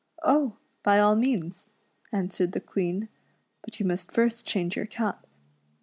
"Oh! 0.23 0.57
by 0.81 0.99
all 0.99 1.15
means," 1.15 1.69
answered 2.11 2.53
the 2.53 2.59
Queen; 2.59 3.07
"but 3.61 3.79
you 3.79 3.85
must 3.85 4.11
first 4.11 4.47
change 4.47 4.75
your 4.75 4.87
cap. 4.87 5.27